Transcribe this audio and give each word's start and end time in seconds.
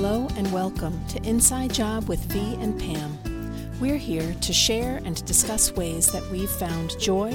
Hello 0.00 0.28
and 0.36 0.52
welcome 0.52 1.04
to 1.08 1.20
Inside 1.28 1.74
Job 1.74 2.08
with 2.08 2.20
V 2.26 2.54
and 2.60 2.78
Pam. 2.78 3.18
We're 3.80 3.96
here 3.96 4.32
to 4.42 4.52
share 4.52 4.98
and 5.04 5.24
discuss 5.24 5.72
ways 5.72 6.06
that 6.12 6.24
we've 6.30 6.48
found 6.48 6.96
joy, 7.00 7.32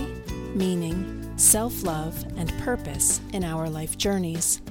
meaning, 0.56 1.38
self 1.38 1.84
love, 1.84 2.24
and 2.38 2.58
purpose 2.60 3.20
in 3.34 3.44
our 3.44 3.70
life 3.70 3.98
journeys. 3.98 4.62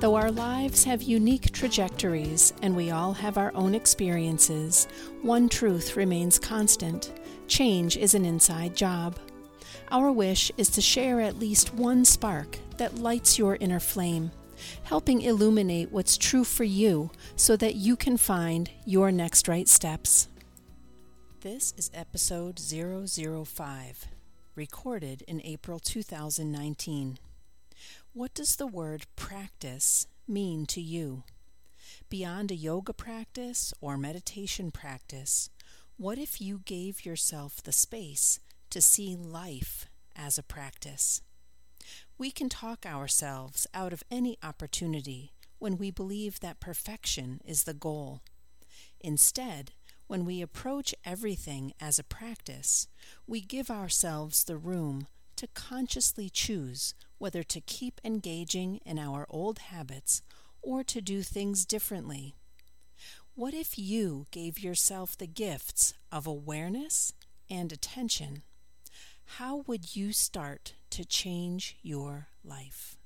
Though 0.00 0.16
our 0.16 0.30
lives 0.30 0.84
have 0.84 1.00
unique 1.00 1.50
trajectories 1.50 2.52
and 2.60 2.76
we 2.76 2.90
all 2.90 3.14
have 3.14 3.38
our 3.38 3.52
own 3.54 3.74
experiences, 3.74 4.86
one 5.22 5.48
truth 5.48 5.96
remains 5.96 6.38
constant 6.38 7.10
change 7.48 7.96
is 7.96 8.12
an 8.12 8.26
inside 8.26 8.76
job. 8.76 9.18
Our 9.90 10.12
wish 10.12 10.52
is 10.58 10.68
to 10.68 10.82
share 10.82 11.22
at 11.22 11.38
least 11.38 11.72
one 11.72 12.04
spark 12.04 12.58
that 12.76 12.98
lights 12.98 13.38
your 13.38 13.56
inner 13.56 13.80
flame 13.80 14.30
helping 14.84 15.22
illuminate 15.22 15.90
what's 15.90 16.16
true 16.16 16.44
for 16.44 16.64
you 16.64 17.10
so 17.36 17.56
that 17.56 17.74
you 17.74 17.96
can 17.96 18.16
find 18.16 18.70
your 18.84 19.10
next 19.12 19.48
right 19.48 19.68
steps. 19.68 20.28
This 21.40 21.72
is 21.78 21.90
episode 21.94 22.58
005, 22.58 24.08
recorded 24.54 25.22
in 25.22 25.40
April 25.42 25.78
2019. 25.78 27.18
What 28.12 28.34
does 28.34 28.56
the 28.56 28.66
word 28.66 29.06
practice 29.16 30.06
mean 30.28 30.66
to 30.66 30.80
you? 30.80 31.24
Beyond 32.08 32.50
a 32.50 32.56
yoga 32.56 32.92
practice 32.92 33.72
or 33.80 33.96
meditation 33.96 34.70
practice, 34.70 35.48
what 35.96 36.18
if 36.18 36.40
you 36.40 36.60
gave 36.64 37.04
yourself 37.04 37.62
the 37.62 37.72
space 37.72 38.40
to 38.70 38.80
see 38.80 39.16
life 39.16 39.86
as 40.16 40.38
a 40.38 40.42
practice? 40.42 41.22
We 42.20 42.30
can 42.30 42.50
talk 42.50 42.84
ourselves 42.84 43.66
out 43.72 43.94
of 43.94 44.02
any 44.10 44.36
opportunity 44.42 45.32
when 45.58 45.78
we 45.78 45.90
believe 45.90 46.40
that 46.40 46.60
perfection 46.60 47.40
is 47.46 47.64
the 47.64 47.72
goal. 47.72 48.20
Instead, 49.00 49.72
when 50.06 50.26
we 50.26 50.42
approach 50.42 50.94
everything 51.02 51.72
as 51.80 51.98
a 51.98 52.04
practice, 52.04 52.88
we 53.26 53.40
give 53.40 53.70
ourselves 53.70 54.44
the 54.44 54.58
room 54.58 55.06
to 55.36 55.46
consciously 55.54 56.28
choose 56.28 56.92
whether 57.16 57.42
to 57.42 57.58
keep 57.62 58.02
engaging 58.04 58.80
in 58.84 58.98
our 58.98 59.24
old 59.30 59.58
habits 59.58 60.20
or 60.60 60.84
to 60.84 61.00
do 61.00 61.22
things 61.22 61.64
differently. 61.64 62.34
What 63.34 63.54
if 63.54 63.78
you 63.78 64.26
gave 64.30 64.58
yourself 64.58 65.16
the 65.16 65.26
gifts 65.26 65.94
of 66.12 66.26
awareness 66.26 67.14
and 67.48 67.72
attention? 67.72 68.42
How 69.36 69.62
would 69.68 69.94
you 69.94 70.12
start 70.12 70.74
to 70.90 71.04
change 71.04 71.76
your 71.82 72.28
life. 72.44 72.96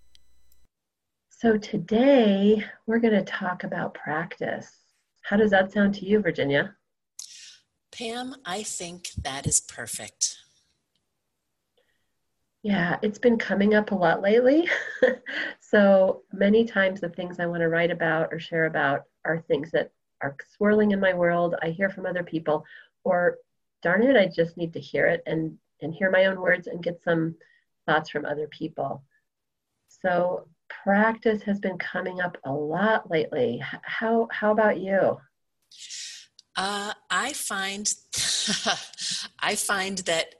So, 1.28 1.58
today 1.58 2.64
we're 2.86 2.98
going 2.98 3.14
to 3.14 3.22
talk 3.22 3.62
about 3.62 3.94
practice. 3.94 4.70
How 5.22 5.36
does 5.36 5.50
that 5.50 5.70
sound 5.70 5.94
to 5.96 6.06
you, 6.06 6.20
Virginia? 6.20 6.76
Pam, 7.92 8.36
I 8.44 8.62
think 8.62 9.10
that 9.22 9.46
is 9.46 9.60
perfect. 9.60 10.38
Yeah, 12.62 12.98
it's 13.02 13.18
been 13.18 13.36
coming 13.36 13.74
up 13.74 13.92
a 13.92 13.94
lot 13.94 14.22
lately. 14.22 14.68
so 15.60 16.22
many 16.32 16.64
times 16.64 17.00
the 17.00 17.10
things 17.10 17.38
I 17.38 17.46
want 17.46 17.60
to 17.60 17.68
write 17.68 17.90
about 17.90 18.32
or 18.32 18.40
share 18.40 18.64
about 18.64 19.02
are 19.26 19.44
things 19.46 19.70
that 19.72 19.92
are 20.22 20.36
swirling 20.56 20.92
in 20.92 21.00
my 21.00 21.12
world. 21.12 21.54
I 21.62 21.68
hear 21.68 21.90
from 21.90 22.06
other 22.06 22.24
people, 22.24 22.64
or 23.04 23.36
darn 23.82 24.02
it, 24.02 24.16
I 24.16 24.26
just 24.26 24.56
need 24.56 24.72
to 24.72 24.80
hear 24.80 25.06
it 25.06 25.22
and, 25.26 25.58
and 25.84 25.94
hear 25.94 26.10
my 26.10 26.26
own 26.26 26.40
words 26.40 26.66
and 26.66 26.82
get 26.82 27.02
some 27.02 27.36
thoughts 27.86 28.10
from 28.10 28.24
other 28.24 28.48
people. 28.48 29.04
So 29.88 30.48
practice 30.68 31.42
has 31.42 31.60
been 31.60 31.78
coming 31.78 32.20
up 32.20 32.36
a 32.44 32.52
lot 32.52 33.10
lately. 33.10 33.62
How 33.82 34.28
how 34.30 34.52
about 34.52 34.80
you? 34.80 35.18
Uh, 36.56 36.92
I 37.10 37.32
find 37.32 37.92
I 39.38 39.54
find 39.54 39.98
that 39.98 40.34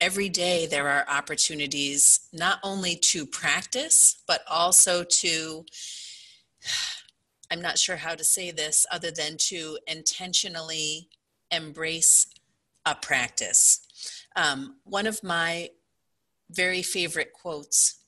every 0.00 0.28
day 0.28 0.66
there 0.66 0.88
are 0.88 1.08
opportunities 1.08 2.28
not 2.32 2.58
only 2.62 2.96
to 2.96 3.26
practice 3.26 4.22
but 4.26 4.42
also 4.50 5.04
to 5.04 5.64
I'm 7.50 7.60
not 7.60 7.78
sure 7.78 7.96
how 7.96 8.14
to 8.14 8.24
say 8.24 8.50
this 8.50 8.86
other 8.90 9.10
than 9.10 9.36
to 9.48 9.78
intentionally 9.86 11.10
embrace 11.50 12.26
a 12.84 12.94
practice. 12.94 13.80
Um, 14.36 14.76
one 14.84 15.06
of 15.06 15.22
my 15.22 15.70
very 16.50 16.82
favorite 16.82 17.32
quotes 17.32 18.02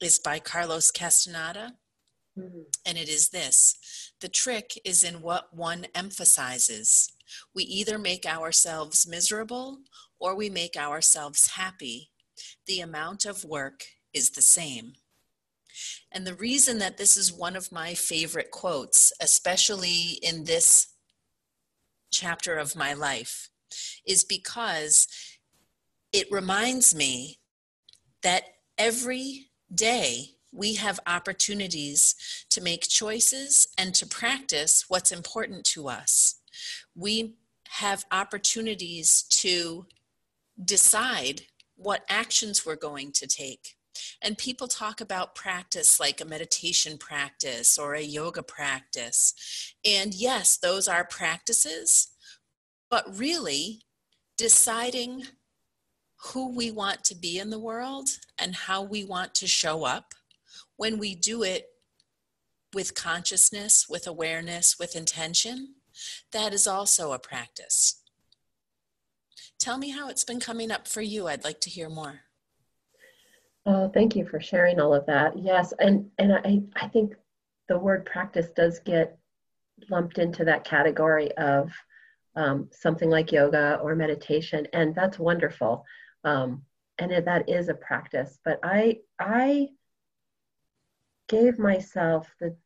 is 0.00 0.18
by 0.18 0.38
Carlos 0.38 0.90
Castaneda. 0.90 1.74
Mm-hmm. 2.38 2.62
And 2.84 2.98
it 2.98 3.08
is 3.08 3.28
this 3.28 3.76
The 4.20 4.28
trick 4.28 4.78
is 4.84 5.04
in 5.04 5.22
what 5.22 5.54
one 5.54 5.86
emphasizes. 5.94 7.12
We 7.54 7.64
either 7.64 7.98
make 7.98 8.26
ourselves 8.26 9.06
miserable 9.06 9.78
or 10.18 10.34
we 10.34 10.50
make 10.50 10.76
ourselves 10.76 11.52
happy. 11.52 12.10
The 12.66 12.80
amount 12.80 13.24
of 13.24 13.44
work 13.44 13.84
is 14.12 14.30
the 14.30 14.42
same. 14.42 14.94
And 16.12 16.26
the 16.26 16.34
reason 16.34 16.78
that 16.78 16.96
this 16.96 17.16
is 17.16 17.32
one 17.32 17.56
of 17.56 17.72
my 17.72 17.94
favorite 17.94 18.50
quotes, 18.50 19.12
especially 19.20 20.18
in 20.22 20.44
this 20.44 20.88
chapter 22.12 22.56
of 22.56 22.76
my 22.76 22.94
life, 22.94 23.50
is 24.06 24.24
because 24.24 25.06
it 26.12 26.30
reminds 26.30 26.94
me 26.94 27.38
that 28.22 28.44
every 28.78 29.46
day 29.74 30.34
we 30.52 30.74
have 30.74 31.00
opportunities 31.06 32.14
to 32.50 32.60
make 32.60 32.88
choices 32.88 33.66
and 33.76 33.94
to 33.94 34.06
practice 34.06 34.84
what's 34.88 35.10
important 35.10 35.64
to 35.64 35.88
us. 35.88 36.36
We 36.94 37.34
have 37.68 38.04
opportunities 38.12 39.24
to 39.24 39.86
decide 40.64 41.42
what 41.76 42.04
actions 42.08 42.64
we're 42.64 42.76
going 42.76 43.10
to 43.12 43.26
take. 43.26 43.76
And 44.22 44.38
people 44.38 44.68
talk 44.68 45.00
about 45.00 45.34
practice 45.34 45.98
like 45.98 46.20
a 46.20 46.24
meditation 46.24 46.98
practice 46.98 47.78
or 47.78 47.94
a 47.94 48.02
yoga 48.02 48.42
practice. 48.42 49.34
And 49.84 50.14
yes, 50.14 50.56
those 50.56 50.88
are 50.88 51.04
practices, 51.04 52.08
but 52.94 53.18
really 53.18 53.80
deciding 54.38 55.24
who 56.26 56.54
we 56.54 56.70
want 56.70 57.02
to 57.02 57.16
be 57.16 57.40
in 57.40 57.50
the 57.50 57.58
world 57.58 58.08
and 58.38 58.54
how 58.54 58.84
we 58.84 59.04
want 59.04 59.34
to 59.34 59.48
show 59.48 59.82
up 59.82 60.14
when 60.76 60.96
we 60.96 61.12
do 61.12 61.42
it 61.42 61.70
with 62.72 62.94
consciousness, 62.94 63.88
with 63.88 64.06
awareness, 64.06 64.78
with 64.78 64.94
intention, 64.94 65.74
that 66.30 66.54
is 66.54 66.68
also 66.68 67.10
a 67.10 67.18
practice. 67.18 68.00
Tell 69.58 69.76
me 69.76 69.90
how 69.90 70.08
it's 70.08 70.22
been 70.22 70.38
coming 70.38 70.70
up 70.70 70.86
for 70.86 71.02
you. 71.02 71.26
I'd 71.26 71.42
like 71.42 71.60
to 71.62 71.70
hear 71.70 71.88
more. 71.88 72.20
Oh, 73.66 73.90
thank 73.92 74.14
you 74.14 74.24
for 74.24 74.40
sharing 74.40 74.78
all 74.78 74.94
of 74.94 75.04
that. 75.06 75.36
Yes, 75.36 75.74
and 75.80 76.08
and 76.18 76.32
I 76.32 76.62
I 76.76 76.86
think 76.86 77.16
the 77.68 77.76
word 77.76 78.06
practice 78.06 78.50
does 78.54 78.78
get 78.78 79.18
lumped 79.90 80.18
into 80.18 80.44
that 80.44 80.62
category 80.62 81.32
of 81.32 81.72
um, 82.36 82.68
something 82.72 83.10
like 83.10 83.32
yoga 83.32 83.78
or 83.82 83.94
meditation, 83.94 84.66
and 84.72 84.94
that's 84.94 85.18
wonderful 85.18 85.84
um, 86.24 86.62
and 86.98 87.12
it, 87.12 87.24
that 87.26 87.48
is 87.48 87.68
a 87.68 87.74
practice. 87.74 88.38
But 88.44 88.60
I 88.62 89.00
I 89.18 89.68
gave 91.28 91.58
myself 91.58 92.28
the 92.40 92.56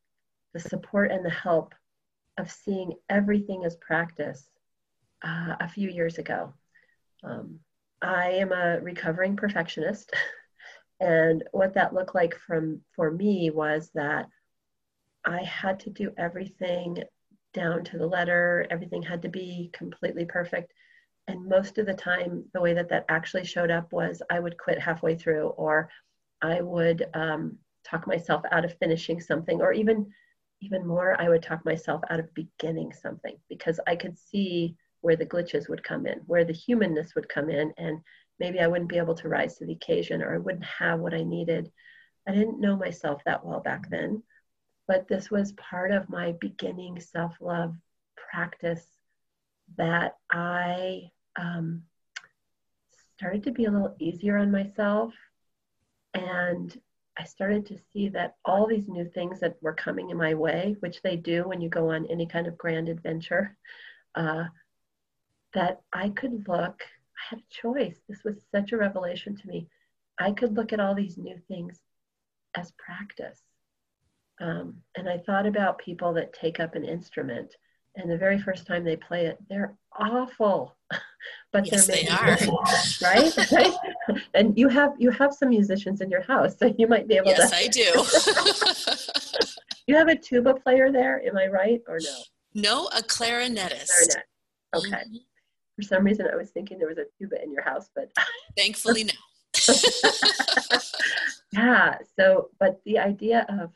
the 0.54 0.60
support 0.60 1.10
and 1.10 1.24
the 1.24 1.30
help 1.30 1.74
of 2.38 2.50
seeing 2.50 2.94
everything 3.08 3.64
as 3.64 3.76
practice 3.76 4.48
uh, 5.22 5.56
a 5.60 5.68
few 5.68 5.90
years 5.90 6.18
ago. 6.18 6.54
Um, 7.22 7.58
I 8.00 8.30
am 8.30 8.52
a 8.52 8.80
recovering 8.80 9.36
perfectionist, 9.36 10.14
and 11.00 11.44
what 11.52 11.74
that 11.74 11.94
looked 11.94 12.14
like 12.14 12.36
from 12.46 12.80
for 12.94 13.10
me 13.10 13.50
was 13.50 13.90
that 13.94 14.28
I 15.24 15.42
had 15.42 15.80
to 15.80 15.90
do 15.90 16.12
everything 16.16 17.02
down 17.54 17.84
to 17.84 17.98
the 17.98 18.06
letter. 18.06 18.66
Everything 18.70 19.02
had 19.02 19.22
to 19.22 19.28
be 19.28 19.70
completely 19.72 20.24
perfect 20.24 20.72
and 21.28 21.46
most 21.46 21.76
of 21.78 21.86
the 21.86 21.94
time 21.94 22.44
the 22.54 22.60
way 22.60 22.74
that 22.74 22.88
that 22.88 23.04
actually 23.08 23.44
showed 23.44 23.70
up 23.70 23.92
was 23.92 24.20
i 24.30 24.40
would 24.40 24.58
quit 24.58 24.80
halfway 24.80 25.14
through 25.14 25.48
or 25.50 25.88
i 26.42 26.60
would 26.60 27.06
um, 27.14 27.56
talk 27.84 28.06
myself 28.06 28.42
out 28.50 28.64
of 28.64 28.76
finishing 28.78 29.20
something 29.20 29.60
or 29.60 29.72
even 29.72 30.10
even 30.60 30.84
more 30.84 31.20
i 31.20 31.28
would 31.28 31.42
talk 31.42 31.64
myself 31.64 32.00
out 32.10 32.18
of 32.18 32.34
beginning 32.34 32.92
something 32.92 33.36
because 33.48 33.78
i 33.86 33.94
could 33.94 34.18
see 34.18 34.74
where 35.02 35.16
the 35.16 35.26
glitches 35.26 35.68
would 35.68 35.84
come 35.84 36.06
in 36.06 36.18
where 36.26 36.44
the 36.44 36.52
humanness 36.52 37.14
would 37.14 37.28
come 37.28 37.48
in 37.48 37.72
and 37.78 38.00
maybe 38.40 38.58
i 38.58 38.66
wouldn't 38.66 38.90
be 38.90 38.98
able 38.98 39.14
to 39.14 39.28
rise 39.28 39.56
to 39.56 39.66
the 39.66 39.72
occasion 39.72 40.22
or 40.22 40.34
i 40.34 40.38
wouldn't 40.38 40.64
have 40.64 40.98
what 40.98 41.14
i 41.14 41.22
needed 41.22 41.70
i 42.26 42.32
didn't 42.32 42.60
know 42.60 42.76
myself 42.76 43.22
that 43.24 43.44
well 43.44 43.60
back 43.60 43.88
then 43.90 44.22
but 44.88 45.06
this 45.06 45.30
was 45.30 45.52
part 45.52 45.92
of 45.92 46.08
my 46.08 46.32
beginning 46.40 46.98
self-love 46.98 47.74
practice 48.16 48.84
that 49.76 50.16
i 50.30 51.02
um, 51.36 51.82
started 53.18 53.42
to 53.42 53.50
be 53.50 53.64
a 53.64 53.70
little 53.70 53.96
easier 53.98 54.36
on 54.38 54.50
myself. 54.50 55.12
And 56.14 56.80
I 57.18 57.24
started 57.24 57.66
to 57.66 57.78
see 57.92 58.08
that 58.10 58.36
all 58.44 58.66
these 58.66 58.86
new 58.86 59.04
things 59.04 59.40
that 59.40 59.56
were 59.60 59.74
coming 59.74 60.10
in 60.10 60.16
my 60.16 60.34
way, 60.34 60.76
which 60.80 61.02
they 61.02 61.16
do 61.16 61.42
when 61.48 61.60
you 61.60 61.68
go 61.68 61.90
on 61.90 62.06
any 62.06 62.26
kind 62.26 62.46
of 62.46 62.56
grand 62.56 62.88
adventure, 62.88 63.56
uh, 64.14 64.44
that 65.52 65.80
I 65.92 66.10
could 66.10 66.46
look, 66.46 66.80
I 66.82 67.30
had 67.30 67.40
a 67.40 67.52
choice. 67.52 67.96
This 68.08 68.22
was 68.22 68.36
such 68.52 68.70
a 68.70 68.76
revelation 68.76 69.36
to 69.36 69.48
me. 69.48 69.66
I 70.20 70.30
could 70.30 70.56
look 70.56 70.72
at 70.72 70.80
all 70.80 70.94
these 70.94 71.18
new 71.18 71.38
things 71.48 71.80
as 72.54 72.72
practice. 72.72 73.40
Um, 74.40 74.76
and 74.96 75.08
I 75.08 75.18
thought 75.18 75.46
about 75.46 75.78
people 75.78 76.12
that 76.14 76.32
take 76.32 76.60
up 76.60 76.74
an 76.74 76.84
instrument 76.84 77.56
and 77.98 78.10
the 78.10 78.16
very 78.16 78.38
first 78.38 78.66
time 78.66 78.84
they 78.84 78.96
play 78.96 79.26
it, 79.26 79.38
they're 79.48 79.76
awful. 79.98 80.76
but 81.52 81.70
yes, 81.70 81.86
they're 81.86 81.96
they 81.96 82.08
are. 82.08 82.38
right? 83.02 83.52
right? 83.52 83.74
and 84.34 84.56
you 84.56 84.68
have 84.68 84.92
you 84.98 85.10
have 85.10 85.34
some 85.34 85.50
musicians 85.50 86.00
in 86.00 86.08
your 86.08 86.22
house, 86.22 86.56
so 86.58 86.72
you 86.78 86.86
might 86.86 87.08
be 87.08 87.16
able 87.16 87.26
yes, 87.28 87.50
to 87.50 87.56
Yes, 87.56 88.96
I 89.02 89.36
do. 89.36 89.76
you 89.86 89.96
have 89.96 90.08
a 90.08 90.14
tuba 90.14 90.54
player 90.54 90.92
there, 90.92 91.20
am 91.26 91.36
I 91.36 91.46
right 91.48 91.82
or 91.88 91.98
no? 92.00 92.22
No, 92.54 92.86
a 92.96 93.02
clarinetist. 93.02 93.88
Clarinet. 93.88 94.24
Okay. 94.76 94.90
Mm-hmm. 94.90 95.16
For 95.76 95.82
some 95.82 96.04
reason 96.04 96.28
I 96.32 96.36
was 96.36 96.50
thinking 96.50 96.78
there 96.78 96.88
was 96.88 96.98
a 96.98 97.06
tuba 97.18 97.42
in 97.42 97.52
your 97.52 97.62
house, 97.62 97.90
but 97.94 98.10
thankfully 98.56 99.04
no. 99.04 99.12
yeah, 101.52 101.96
so 102.16 102.50
but 102.60 102.80
the 102.84 102.98
idea 102.98 103.44
of 103.48 103.72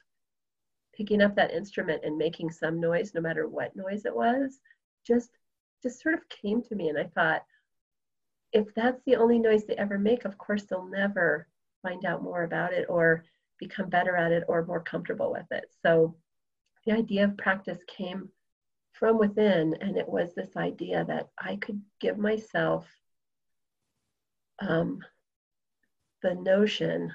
picking 0.97 1.23
up 1.23 1.35
that 1.37 1.53
instrument 1.53 2.03
and 2.05 2.17
making 2.17 2.51
some 2.51 2.81
noise 2.81 3.13
no 3.15 3.21
matter 3.21 3.49
what 3.49 3.75
noise 3.77 4.05
it 4.05 4.15
was 4.15 4.61
just 5.07 5.31
just 5.83 6.01
sort 6.01 6.15
of 6.15 6.29
came 6.29 6.63
to 6.63 6.75
me 6.75 6.89
and 6.89 6.99
i 6.99 7.05
thought 7.15 7.43
if 8.53 8.73
that's 8.75 9.01
the 9.07 9.17
only 9.17 9.39
noise 9.39 9.65
they 9.65 9.75
ever 9.77 9.99
make 9.99 10.25
of 10.25 10.37
course 10.39 10.65
they'll 10.65 10.89
never 10.89 11.47
find 11.83 12.05
out 12.05 12.23
more 12.23 12.45
about 12.45 12.73
it 12.73 12.87
or 12.89 13.25
become 13.59 13.89
better 13.89 14.17
at 14.17 14.33
it 14.33 14.45
or 14.49 14.65
more 14.65 14.83
comfortable 14.83 15.31
with 15.33 15.47
it. 15.53 15.65
So 15.83 16.17
the 16.85 16.93
idea 16.93 17.25
of 17.25 17.37
practice 17.37 17.79
came 17.87 18.29
from 18.93 19.19
within 19.19 19.75
and 19.81 19.97
it 19.97 20.09
was 20.09 20.35
this 20.35 20.55
idea 20.55 21.05
that 21.07 21.29
i 21.39 21.57
could 21.57 21.81
give 21.99 22.19
myself 22.19 22.87
um, 24.61 25.01
the 26.23 26.35
notion 26.35 27.11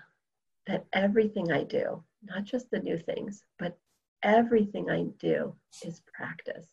that 0.65 0.85
everything 0.91 1.51
i 1.51 1.63
do 1.63 2.03
not 2.23 2.43
just 2.43 2.69
the 2.71 2.79
new 2.79 2.97
things, 2.97 3.43
but 3.59 3.77
everything 4.23 4.89
I 4.89 5.05
do 5.19 5.55
is 5.85 6.01
practice. 6.13 6.67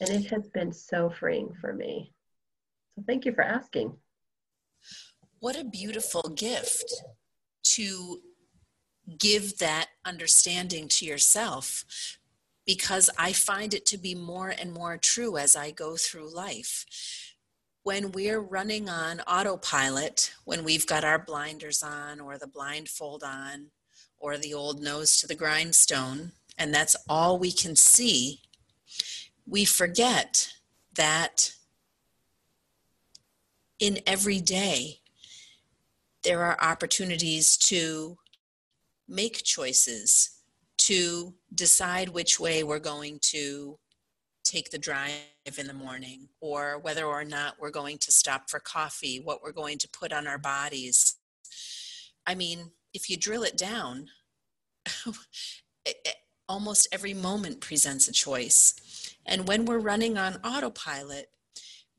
And 0.00 0.10
it 0.10 0.30
has 0.30 0.48
been 0.48 0.72
so 0.72 1.10
freeing 1.10 1.52
for 1.60 1.72
me. 1.72 2.12
So 2.94 3.02
thank 3.06 3.24
you 3.24 3.32
for 3.32 3.42
asking. 3.42 3.96
What 5.40 5.58
a 5.58 5.64
beautiful 5.64 6.22
gift 6.34 6.92
to 7.74 8.20
give 9.18 9.58
that 9.58 9.88
understanding 10.04 10.88
to 10.88 11.04
yourself 11.04 11.84
because 12.66 13.08
I 13.18 13.32
find 13.32 13.72
it 13.72 13.86
to 13.86 13.98
be 13.98 14.14
more 14.14 14.50
and 14.50 14.72
more 14.72 14.98
true 14.98 15.38
as 15.38 15.56
I 15.56 15.70
go 15.70 15.96
through 15.96 16.34
life. 16.34 16.84
When 17.82 18.12
we're 18.12 18.40
running 18.40 18.90
on 18.90 19.20
autopilot, 19.20 20.32
when 20.44 20.64
we've 20.64 20.86
got 20.86 21.04
our 21.04 21.18
blinders 21.18 21.82
on 21.82 22.20
or 22.20 22.36
the 22.36 22.46
blindfold 22.46 23.22
on, 23.22 23.70
or 24.20 24.36
the 24.36 24.54
old 24.54 24.82
nose 24.82 25.16
to 25.18 25.26
the 25.26 25.34
grindstone, 25.34 26.32
and 26.56 26.74
that's 26.74 26.96
all 27.08 27.38
we 27.38 27.52
can 27.52 27.76
see, 27.76 28.40
we 29.46 29.64
forget 29.64 30.52
that 30.94 31.52
in 33.78 34.00
every 34.06 34.40
day 34.40 34.98
there 36.24 36.42
are 36.42 36.58
opportunities 36.60 37.56
to 37.56 38.18
make 39.06 39.44
choices, 39.44 40.30
to 40.76 41.34
decide 41.54 42.08
which 42.08 42.38
way 42.40 42.62
we're 42.62 42.78
going 42.78 43.18
to 43.22 43.78
take 44.44 44.70
the 44.70 44.78
drive 44.78 45.12
in 45.58 45.66
the 45.66 45.72
morning, 45.72 46.28
or 46.40 46.78
whether 46.78 47.04
or 47.04 47.24
not 47.24 47.54
we're 47.60 47.70
going 47.70 47.98
to 47.98 48.12
stop 48.12 48.50
for 48.50 48.58
coffee, 48.58 49.20
what 49.20 49.42
we're 49.42 49.52
going 49.52 49.78
to 49.78 49.88
put 49.88 50.12
on 50.12 50.26
our 50.26 50.38
bodies. 50.38 51.16
I 52.26 52.34
mean, 52.34 52.70
if 52.92 53.08
you 53.10 53.16
drill 53.16 53.42
it 53.42 53.56
down, 53.56 54.08
almost 56.48 56.88
every 56.90 57.14
moment 57.14 57.60
presents 57.60 58.08
a 58.08 58.12
choice. 58.12 59.14
And 59.26 59.46
when 59.46 59.64
we're 59.64 59.78
running 59.78 60.16
on 60.16 60.36
autopilot, 60.44 61.26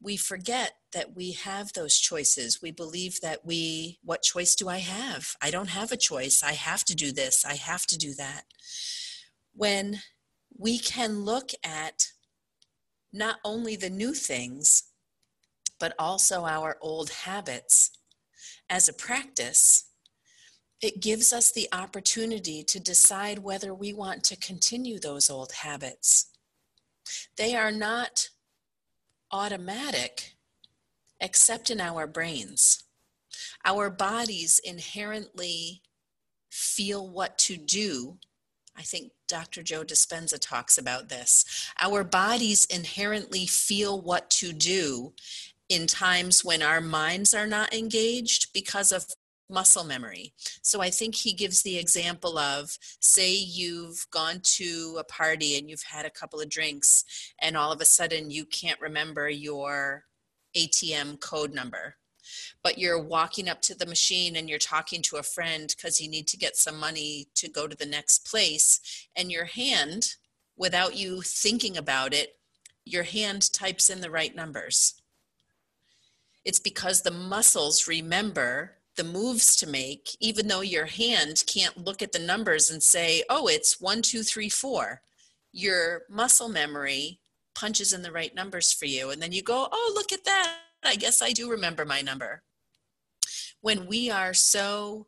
we 0.01 0.17
forget 0.17 0.73
that 0.93 1.15
we 1.15 1.33
have 1.33 1.73
those 1.73 1.99
choices. 1.99 2.61
We 2.61 2.71
believe 2.71 3.21
that 3.21 3.45
we, 3.45 3.99
what 4.03 4.23
choice 4.23 4.55
do 4.55 4.69
I 4.69 4.77
have? 4.77 5.35
I 5.41 5.51
don't 5.51 5.69
have 5.69 5.91
a 5.91 5.97
choice. 5.97 6.41
I 6.41 6.53
have 6.53 6.83
to 6.85 6.95
do 6.95 7.11
this. 7.11 7.45
I 7.45 7.55
have 7.55 7.85
to 7.87 7.97
do 7.97 8.13
that. 8.15 8.45
When 9.53 9.99
we 10.57 10.79
can 10.79 11.25
look 11.25 11.51
at 11.63 12.07
not 13.11 13.37
only 13.43 13.75
the 13.75 13.89
new 13.89 14.13
things, 14.13 14.83
but 15.79 15.93
also 15.99 16.45
our 16.45 16.77
old 16.81 17.09
habits 17.09 17.91
as 18.69 18.87
a 18.87 18.93
practice, 18.93 19.88
it 20.81 21.01
gives 21.01 21.33
us 21.33 21.51
the 21.51 21.67
opportunity 21.71 22.63
to 22.63 22.79
decide 22.79 23.39
whether 23.39 23.73
we 23.73 23.93
want 23.93 24.23
to 24.25 24.37
continue 24.37 24.99
those 24.99 25.29
old 25.29 25.51
habits. 25.51 26.27
They 27.37 27.55
are 27.55 27.71
not 27.71 28.29
automatic 29.31 30.35
except 31.19 31.69
in 31.69 31.81
our 31.81 32.07
brains. 32.07 32.83
Our 33.65 33.89
bodies 33.89 34.59
inherently 34.63 35.81
feel 36.49 37.07
what 37.07 37.37
to 37.39 37.57
do. 37.57 38.17
I 38.75 38.83
think 38.83 39.11
Dr. 39.27 39.61
Joe 39.61 39.83
Dispenza 39.83 40.39
talks 40.39 40.77
about 40.77 41.09
this. 41.09 41.43
Our 41.81 42.03
bodies 42.03 42.65
inherently 42.65 43.45
feel 43.45 44.01
what 44.01 44.29
to 44.31 44.53
do 44.53 45.13
in 45.67 45.85
times 45.85 46.43
when 46.43 46.63
our 46.63 46.81
minds 46.81 47.33
are 47.33 47.45
not 47.45 47.73
engaged 47.73 48.53
because 48.53 48.91
of 48.91 49.05
muscle 49.49 49.83
memory. 49.83 50.33
So 50.61 50.81
I 50.81 50.89
think 50.89 51.15
he 51.15 51.33
gives 51.33 51.61
the 51.61 51.77
example 51.77 52.37
of 52.37 52.77
say 52.99 53.33
you've 53.33 54.05
gone 54.11 54.41
to 54.43 54.97
a 54.99 55.03
party 55.03 55.57
and 55.57 55.69
you've 55.69 55.83
had 55.83 56.05
a 56.05 56.11
couple 56.11 56.39
of 56.39 56.49
drinks 56.49 57.03
and 57.41 57.57
all 57.57 57.71
of 57.71 57.81
a 57.81 57.85
sudden 57.85 58.31
you 58.31 58.45
can't 58.45 58.79
remember 58.79 59.29
your 59.29 60.05
ATM 60.55 61.19
code 61.19 61.53
number. 61.53 61.95
But 62.63 62.77
you're 62.77 63.01
walking 63.01 63.49
up 63.49 63.61
to 63.63 63.75
the 63.75 63.87
machine 63.87 64.35
and 64.35 64.47
you're 64.47 64.59
talking 64.59 65.01
to 65.03 65.17
a 65.17 65.23
friend 65.23 65.73
because 65.75 65.99
you 65.99 66.09
need 66.09 66.27
to 66.27 66.37
get 66.37 66.55
some 66.55 66.79
money 66.79 67.27
to 67.35 67.49
go 67.49 67.67
to 67.67 67.75
the 67.75 67.85
next 67.85 68.29
place. 68.29 69.07
And 69.15 69.31
your 69.31 69.45
hand, 69.45 70.15
without 70.55 70.95
you 70.95 71.21
thinking 71.21 71.75
about 71.75 72.13
it, 72.13 72.35
your 72.85 73.03
hand 73.03 73.51
types 73.51 73.89
in 73.89 74.01
the 74.01 74.11
right 74.11 74.35
numbers. 74.35 75.01
It's 76.45 76.59
because 76.59 77.01
the 77.01 77.11
muscles 77.11 77.87
remember 77.87 78.78
the 78.99 79.03
moves 79.05 79.55
to 79.55 79.65
make, 79.65 80.17
even 80.19 80.49
though 80.49 80.59
your 80.59 80.85
hand 80.85 81.41
can't 81.47 81.85
look 81.85 82.01
at 82.01 82.11
the 82.11 82.19
numbers 82.19 82.69
and 82.69 82.83
say, 82.83 83.23
oh, 83.29 83.47
it's 83.47 83.79
one, 83.79 84.01
two, 84.01 84.23
three, 84.23 84.49
four. 84.49 85.01
Your 85.53 86.01
muscle 86.09 86.49
memory 86.49 87.21
punches 87.55 87.93
in 87.93 88.01
the 88.01 88.11
right 88.11 88.35
numbers 88.35 88.73
for 88.73 88.87
you. 88.87 89.11
And 89.11 89.21
then 89.21 89.31
you 89.31 89.41
go, 89.41 89.69
oh, 89.71 89.91
look 89.95 90.11
at 90.11 90.25
that. 90.25 90.57
I 90.83 90.97
guess 90.97 91.21
I 91.21 91.31
do 91.31 91.49
remember 91.49 91.85
my 91.85 92.01
number. 92.01 92.43
When 93.61 93.87
we 93.87 94.11
are 94.11 94.33
so 94.33 95.05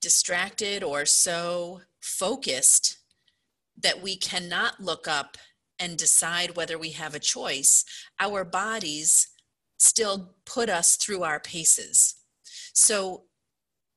distracted 0.00 0.84
or 0.84 1.04
so 1.04 1.80
focused 2.00 2.98
that 3.82 4.00
we 4.00 4.14
cannot 4.14 4.80
look 4.80 5.08
up 5.08 5.36
and 5.80 5.98
decide 5.98 6.54
whether 6.54 6.78
we 6.78 6.90
have 6.90 7.16
a 7.16 7.20
choice, 7.20 7.84
our 8.20 8.44
bodies 8.44 9.26
still 9.82 10.34
put 10.44 10.68
us 10.68 10.96
through 10.96 11.24
our 11.24 11.40
paces. 11.40 12.14
So 12.72 13.24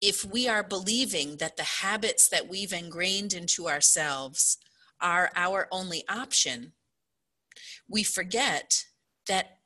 if 0.02 0.26
we 0.26 0.48
are 0.48 0.64
believing 0.64 1.38
that 1.38 1.58
the 1.58 1.64
habits 1.64 2.28
that 2.30 2.50
we've 2.50 2.74
ingrained 2.74 3.34
into 3.34 3.68
ourselves 3.68 4.58
are 5.00 5.32
our 5.36 5.68
only 5.72 6.04
option, 6.10 6.74
we 7.88 8.04
forget 8.04 8.86
that 9.28 9.60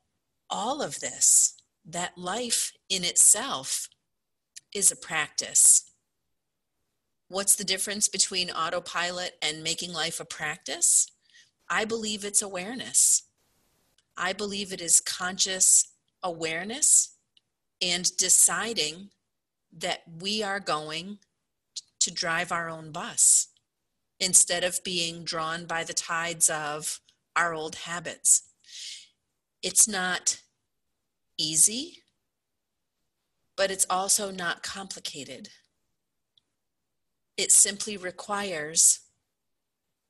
all 0.49 0.81
of 0.81 0.99
this, 0.99 1.55
that 1.85 2.17
life 2.17 2.73
in 2.89 3.05
itself, 3.05 3.87
is 4.73 4.91
a 4.91 4.97
practice. 4.97 5.89
What's 7.29 7.55
the 7.55 7.63
difference 7.63 8.07
between 8.07 8.51
autopilot 8.51 9.37
and 9.41 9.63
making 9.63 9.93
life 9.93 10.19
a 10.19 10.25
practice? 10.25 11.07
I 11.69 11.85
believe 11.85 12.25
it's 12.25 12.41
awareness. 12.41 13.23
I 14.17 14.33
believe 14.33 14.73
it 14.73 14.81
is 14.81 14.99
conscious 14.99 15.93
awareness 16.23 17.15
and 17.81 18.15
deciding 18.17 19.09
that 19.77 20.01
we 20.19 20.43
are 20.43 20.59
going 20.59 21.19
to 21.99 22.11
drive 22.11 22.51
our 22.51 22.69
own 22.69 22.91
bus 22.91 23.47
instead 24.19 24.63
of 24.63 24.83
being 24.83 25.23
drawn 25.23 25.65
by 25.65 25.83
the 25.83 25.93
tides 25.93 26.49
of 26.49 26.99
our 27.35 27.53
old 27.53 27.75
habits. 27.75 28.43
It's 29.63 29.87
not 29.87 30.41
easy, 31.37 32.03
but 33.55 33.71
it's 33.71 33.85
also 33.89 34.31
not 34.31 34.63
complicated. 34.63 35.49
it 37.37 37.51
simply 37.53 37.95
requires 37.95 38.99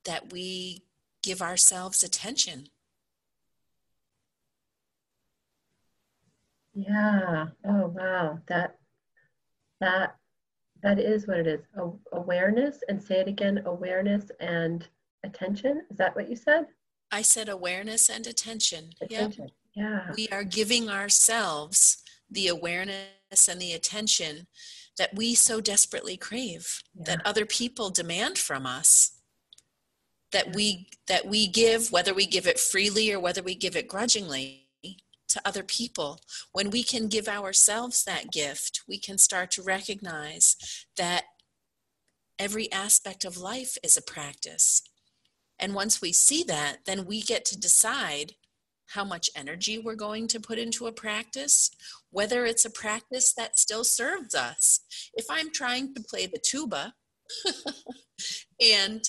that 0.03 0.33
we 0.33 0.83
give 1.21 1.43
ourselves 1.43 2.03
attention. 2.03 2.69
Yeah. 6.87 7.47
Oh 7.65 7.87
wow. 7.87 8.39
That 8.47 8.77
that 9.79 10.15
that 10.81 10.99
is 10.99 11.27
what 11.27 11.39
it 11.39 11.47
is. 11.47 11.61
A- 11.77 12.15
awareness 12.17 12.79
and 12.87 13.01
say 13.01 13.19
it 13.19 13.27
again, 13.27 13.63
awareness 13.65 14.31
and 14.39 14.87
attention. 15.23 15.83
Is 15.89 15.97
that 15.97 16.15
what 16.15 16.29
you 16.29 16.35
said? 16.35 16.67
I 17.11 17.21
said 17.21 17.49
awareness 17.49 18.09
and 18.09 18.25
attention. 18.27 18.91
Attention. 19.01 19.49
Yep. 19.75 19.85
Yeah. 20.07 20.11
We 20.15 20.27
are 20.29 20.43
giving 20.43 20.89
ourselves 20.89 22.03
the 22.29 22.47
awareness 22.47 23.47
and 23.49 23.59
the 23.59 23.73
attention 23.73 24.47
that 24.97 25.15
we 25.15 25.33
so 25.33 25.61
desperately 25.61 26.17
crave, 26.17 26.83
yeah. 26.93 27.03
that 27.05 27.25
other 27.25 27.45
people 27.45 27.89
demand 27.89 28.37
from 28.37 28.65
us 28.65 29.19
that 30.31 30.55
we 30.55 30.87
that 31.07 31.25
we 31.25 31.47
give 31.47 31.91
whether 31.91 32.13
we 32.13 32.25
give 32.25 32.47
it 32.47 32.59
freely 32.59 33.11
or 33.11 33.19
whether 33.19 33.41
we 33.41 33.55
give 33.55 33.75
it 33.75 33.87
grudgingly 33.87 34.68
to 35.29 35.41
other 35.45 35.63
people. 35.63 36.19
When 36.51 36.69
we 36.69 36.83
can 36.83 37.07
give 37.07 37.27
ourselves 37.27 38.03
that 38.03 38.31
gift 38.31 38.81
we 38.87 38.99
can 38.99 39.17
start 39.17 39.51
to 39.51 39.61
recognize 39.61 40.55
that 40.97 41.25
every 42.37 42.71
aspect 42.71 43.25
of 43.25 43.37
life 43.37 43.77
is 43.83 43.97
a 43.97 44.01
practice. 44.01 44.81
And 45.59 45.73
once 45.75 46.01
we 46.01 46.13
see 46.13 46.43
that 46.43 46.79
then 46.85 47.05
we 47.05 47.21
get 47.21 47.45
to 47.45 47.59
decide 47.59 48.33
how 48.87 49.03
much 49.03 49.29
energy 49.35 49.77
we're 49.77 49.95
going 49.95 50.27
to 50.27 50.39
put 50.39 50.57
into 50.57 50.87
a 50.87 50.91
practice 50.91 51.69
whether 52.11 52.43
it's 52.43 52.65
a 52.65 52.71
practice 52.71 53.33
that 53.33 53.59
still 53.59 53.83
serves 53.83 54.33
us. 54.33 54.79
If 55.13 55.25
i'm 55.29 55.51
trying 55.51 55.93
to 55.93 56.01
play 56.01 56.25
the 56.25 56.39
tuba 56.43 56.93
and 58.61 59.03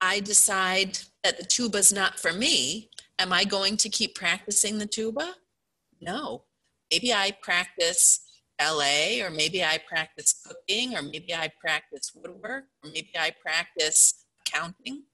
I 0.00 0.20
decide 0.20 0.98
that 1.22 1.38
the 1.38 1.44
tuba's 1.44 1.90
not 1.90 2.20
for 2.20 2.32
me, 2.32 2.90
am 3.18 3.32
I 3.32 3.44
going 3.44 3.76
to 3.78 3.88
keep 3.88 4.14
practicing 4.14 4.78
the 4.78 4.86
tuba? 4.86 5.34
No. 6.00 6.44
Maybe 6.90 7.12
I 7.12 7.32
practice 7.42 8.20
ballet, 8.58 9.20
or 9.20 9.30
maybe 9.30 9.64
I 9.64 9.78
practice 9.88 10.34
cooking, 10.46 10.96
or 10.96 11.02
maybe 11.02 11.34
I 11.34 11.50
practice 11.60 12.12
woodwork, 12.14 12.64
or 12.82 12.90
maybe 12.90 13.10
I 13.18 13.32
practice 13.40 14.24
accounting. 14.46 15.04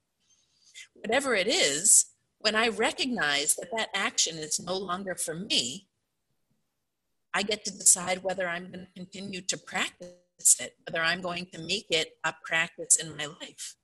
Whatever 0.94 1.34
it 1.34 1.46
is, 1.46 2.06
when 2.38 2.54
I 2.54 2.68
recognize 2.68 3.54
that 3.56 3.70
that 3.76 3.88
action 3.94 4.36
is 4.36 4.60
no 4.60 4.76
longer 4.76 5.14
for 5.14 5.34
me, 5.34 5.88
I 7.32 7.42
get 7.42 7.64
to 7.64 7.70
decide 7.70 8.22
whether 8.22 8.48
I'm 8.48 8.70
going 8.70 8.86
to 8.86 8.92
continue 8.94 9.40
to 9.42 9.56
practice 9.56 10.10
it, 10.58 10.74
whether 10.86 11.02
I'm 11.02 11.20
going 11.20 11.46
to 11.52 11.60
make 11.60 11.86
it 11.90 12.18
a 12.24 12.34
practice 12.44 12.96
in 12.96 13.16
my 13.16 13.26
life 13.26 13.76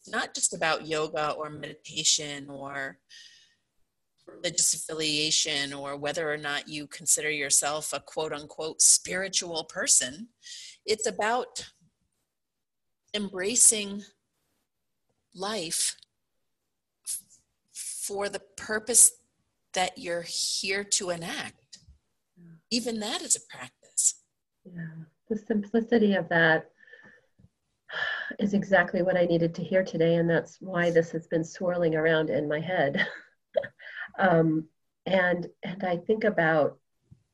it's 0.00 0.10
not 0.10 0.34
just 0.34 0.54
about 0.54 0.86
yoga 0.86 1.32
or 1.32 1.50
meditation 1.50 2.48
or 2.48 2.98
religious 4.26 4.72
affiliation 4.72 5.72
or 5.72 5.96
whether 5.96 6.32
or 6.32 6.38
not 6.38 6.68
you 6.68 6.86
consider 6.86 7.30
yourself 7.30 7.92
a 7.92 8.00
quote 8.00 8.32
unquote 8.32 8.80
spiritual 8.80 9.64
person. 9.64 10.28
It's 10.86 11.06
about 11.06 11.66
embracing 13.14 14.02
life 15.34 15.96
for 17.72 18.28
the 18.28 18.40
purpose 18.56 19.12
that 19.74 19.98
you're 19.98 20.24
here 20.26 20.82
to 20.82 21.10
enact. 21.10 21.78
Even 22.70 23.00
that 23.00 23.20
is 23.20 23.36
a 23.36 23.40
practice. 23.54 24.22
Yeah, 24.64 25.04
the 25.28 25.36
simplicity 25.36 26.14
of 26.14 26.28
that 26.30 26.70
is 28.38 28.54
exactly 28.54 29.02
what 29.02 29.16
I 29.16 29.24
needed 29.24 29.54
to 29.54 29.64
hear 29.64 29.84
today, 29.84 30.16
and 30.16 30.28
that's 30.28 30.58
why 30.60 30.90
this 30.90 31.10
has 31.12 31.26
been 31.26 31.44
swirling 31.44 31.94
around 31.94 32.30
in 32.30 32.48
my 32.48 32.60
head. 32.60 33.06
um, 34.18 34.66
and 35.06 35.48
and 35.62 35.84
I 35.84 35.96
think 35.96 36.24
about 36.24 36.78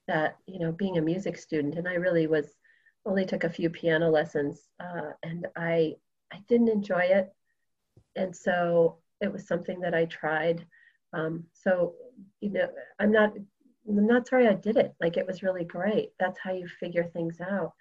that, 0.09 0.37
you 0.47 0.59
know, 0.59 0.73
being 0.73 0.99
a 0.99 1.03
music 1.03 1.37
student, 1.37 1.75
and 1.75 1.89
I 1.89 1.95
really 1.95 2.27
was 2.27 2.55
only 3.05 3.25
took 3.25 3.45
a 3.45 3.51
few 3.51 3.71
piano 3.71 4.11
lessons, 4.11 4.69
uh, 4.81 5.13
and 5.23 5.47
I 5.57 5.95
I 6.33 6.39
didn't 6.49 6.69
enjoy 6.69 7.03
it, 7.03 7.33
and 8.17 8.35
so 8.35 8.99
it 9.21 9.33
was 9.33 9.47
something 9.47 9.81
that 9.81 9.95
I 9.95 10.07
tried. 10.07 10.67
Um, 11.13 11.45
so 11.53 11.95
you 12.41 12.51
know, 12.51 12.69
I'm 12.99 13.13
not 13.13 13.33
I'm 13.89 14.07
not 14.07 14.27
sorry 14.27 14.49
I 14.49 14.55
did 14.55 14.77
it. 14.77 14.95
Like 15.01 15.17
it 15.17 15.27
was 15.27 15.43
really 15.43 15.65
great. 15.65 16.11
That's 16.19 16.39
how 16.39 16.53
you 16.53 16.67
figure 16.67 17.05
things 17.05 17.41
out. 17.41 17.73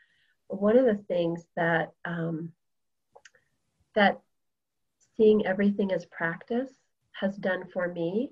One 0.47 0.77
of 0.77 0.85
the 0.85 1.03
things 1.07 1.43
that 1.55 1.91
um, 2.05 2.51
that 3.95 4.21
seeing 5.17 5.45
everything 5.45 5.91
as 5.91 6.05
practice 6.05 6.71
has 7.13 7.35
done 7.37 7.65
for 7.73 7.87
me 7.87 8.31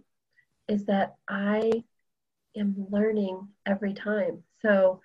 is 0.68 0.86
that 0.86 1.16
I 1.28 1.84
am 2.56 2.76
learning 2.90 3.48
every 3.66 3.94
time. 3.94 4.44
So 4.62 5.02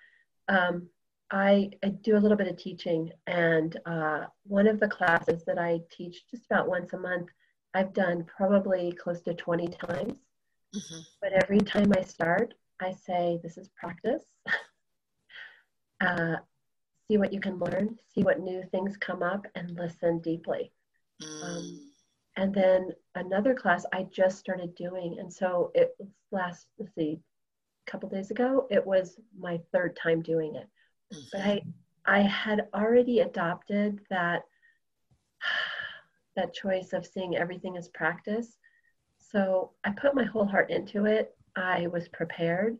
um, 0.48 0.88
I, 1.30 1.70
I, 1.84 1.88
do 1.88 2.16
a 2.16 2.18
little 2.18 2.36
bit 2.36 2.48
of 2.48 2.56
teaching, 2.56 3.10
and 3.26 3.78
uh, 3.84 4.26
one 4.44 4.66
of 4.66 4.80
the 4.80 4.88
classes 4.88 5.44
that 5.46 5.58
I 5.58 5.80
teach 5.90 6.26
just 6.30 6.46
about 6.46 6.68
once 6.68 6.92
a 6.94 6.98
month, 6.98 7.28
I've 7.74 7.92
done 7.92 8.24
probably 8.24 8.92
close 8.92 9.20
to 9.22 9.34
20 9.34 9.68
times. 9.68 10.14
Mm-hmm. 10.74 11.00
But 11.20 11.32
every 11.32 11.60
time 11.60 11.92
I 11.96 12.02
start, 12.02 12.54
I 12.80 12.92
say, 12.92 13.40
This 13.42 13.58
is 13.58 13.68
practice. 13.78 14.24
uh, 16.00 16.36
see 17.08 17.16
what 17.16 17.32
you 17.32 17.40
can 17.40 17.58
learn, 17.58 17.98
see 18.14 18.22
what 18.22 18.40
new 18.40 18.62
things 18.70 18.96
come 18.96 19.22
up, 19.22 19.46
and 19.54 19.76
listen 19.76 20.20
deeply. 20.20 20.70
Mm. 21.22 21.42
Um, 21.42 21.92
and 22.36 22.54
then 22.54 22.90
another 23.14 23.54
class 23.54 23.84
I 23.92 24.04
just 24.04 24.38
started 24.38 24.74
doing, 24.74 25.16
and 25.18 25.32
so 25.32 25.72
it 25.74 25.94
was 25.98 26.08
last, 26.30 26.66
let's 26.78 26.94
see, 26.94 27.18
a 27.86 27.90
couple 27.90 28.08
days 28.08 28.30
ago. 28.30 28.68
It 28.70 28.86
was 28.86 29.18
my 29.36 29.60
third 29.72 29.96
time 29.96 30.22
doing 30.22 30.54
it, 30.54 30.68
mm-hmm. 31.12 31.24
but 31.32 31.40
I 31.40 31.62
I 32.06 32.20
had 32.20 32.68
already 32.74 33.20
adopted 33.20 34.00
that 34.10 34.44
that 36.36 36.54
choice 36.54 36.92
of 36.92 37.06
seeing 37.06 37.36
everything 37.36 37.76
as 37.76 37.88
practice. 37.88 38.56
So 39.18 39.72
I 39.82 39.90
put 39.90 40.14
my 40.14 40.24
whole 40.24 40.46
heart 40.46 40.70
into 40.70 41.06
it. 41.06 41.34
I 41.56 41.88
was 41.88 42.08
prepared 42.08 42.78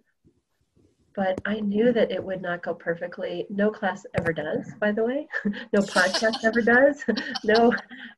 but 1.18 1.40
I 1.44 1.58
knew 1.58 1.92
that 1.94 2.12
it 2.12 2.22
would 2.22 2.40
not 2.40 2.62
go 2.62 2.72
perfectly. 2.72 3.44
No 3.50 3.72
class 3.72 4.06
ever 4.16 4.32
does, 4.32 4.72
by 4.78 4.92
the 4.92 5.02
way. 5.02 5.26
no 5.72 5.80
podcast 5.80 6.44
ever 6.44 6.62
does. 6.62 7.04
no. 7.44 7.72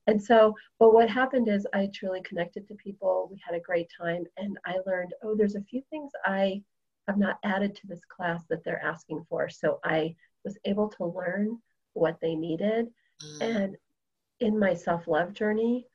And 0.07 0.23
so, 0.23 0.55
but 0.79 0.93
what 0.93 1.09
happened 1.09 1.49
is 1.49 1.67
I 1.73 1.89
truly 1.95 2.21
connected 2.21 2.69
to 2.69 2.75
people. 2.75 3.27
We 3.33 3.41
had 3.43 3.57
a 3.57 3.63
great 3.63 3.89
time. 3.99 4.25
And 4.37 4.59
I 4.67 4.75
learned, 4.85 5.15
oh, 5.23 5.35
there's 5.35 5.55
a 5.55 5.63
few 5.63 5.81
things 5.89 6.13
I 6.27 6.63
have 7.09 7.17
not 7.17 7.39
added 7.43 7.75
to 7.77 7.87
this 7.87 8.03
class 8.15 8.45
that 8.51 8.65
they're 8.65 8.85
asking 8.85 9.25
for. 9.31 9.49
So 9.49 9.81
I 9.83 10.15
was 10.45 10.59
able 10.67 10.91
to 10.91 11.07
learn 11.07 11.59
what 11.95 12.19
they 12.21 12.35
needed. 12.35 12.89
Mm. 13.25 13.41
And 13.41 13.77
in 14.41 14.59
my 14.59 14.75
self 14.75 15.09
love 15.09 15.33
journey, 15.33 15.87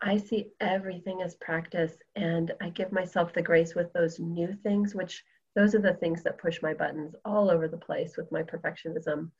I 0.00 0.16
see 0.16 0.48
everything 0.58 1.22
as 1.22 1.36
practice 1.36 1.92
and 2.16 2.50
I 2.60 2.70
give 2.70 2.90
myself 2.90 3.32
the 3.32 3.40
grace 3.40 3.76
with 3.76 3.92
those 3.92 4.18
new 4.18 4.52
things, 4.64 4.96
which 4.96 5.22
those 5.54 5.74
are 5.74 5.80
the 5.80 5.94
things 5.94 6.22
that 6.22 6.38
push 6.38 6.60
my 6.62 6.74
buttons 6.74 7.14
all 7.24 7.50
over 7.50 7.68
the 7.68 7.76
place 7.76 8.16
with 8.16 8.30
my 8.32 8.42
perfectionism. 8.42 9.30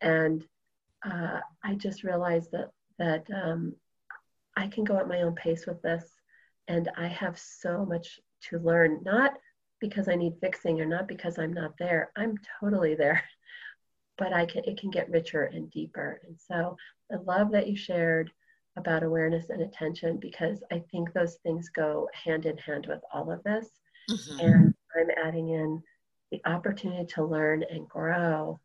And 0.00 0.46
uh, 1.04 1.40
i 1.64 1.74
just 1.74 2.04
realized 2.04 2.50
that 2.52 2.70
that 2.98 3.24
um, 3.34 3.74
i 4.56 4.66
can 4.66 4.84
go 4.84 4.96
at 4.98 5.08
my 5.08 5.22
own 5.22 5.34
pace 5.34 5.66
with 5.66 5.80
this 5.82 6.04
and 6.68 6.90
i 6.96 7.06
have 7.06 7.38
so 7.38 7.84
much 7.84 8.20
to 8.40 8.58
learn 8.58 9.00
not 9.02 9.32
because 9.80 10.08
i 10.08 10.14
need 10.14 10.34
fixing 10.40 10.80
or 10.80 10.86
not 10.86 11.08
because 11.08 11.38
i'm 11.38 11.52
not 11.52 11.72
there. 11.78 12.10
I'm 12.16 12.36
totally 12.60 12.94
there 12.94 13.22
but 14.18 14.32
i 14.32 14.44
can 14.44 14.64
it 14.64 14.78
can 14.78 14.90
get 14.90 15.10
richer 15.10 15.44
and 15.44 15.70
deeper. 15.70 16.20
And 16.26 16.36
so 16.38 16.76
i 17.12 17.16
love 17.16 17.50
that 17.52 17.68
you 17.68 17.76
shared 17.76 18.30
about 18.76 19.02
awareness 19.02 19.50
and 19.50 19.62
attention 19.62 20.18
because 20.18 20.62
i 20.70 20.82
think 20.90 21.12
those 21.12 21.36
things 21.42 21.70
go 21.70 22.08
hand 22.12 22.46
in 22.46 22.58
hand 22.58 22.86
with 22.88 23.00
all 23.12 23.30
of 23.30 23.42
this. 23.42 23.68
Mm-hmm. 24.10 24.40
and 24.40 24.69
I'm 24.96 25.10
adding 25.10 25.50
in 25.50 25.82
the 26.30 26.40
opportunity 26.44 27.06
to 27.14 27.24
learn 27.24 27.64
and 27.68 27.88
grow, 27.88 28.60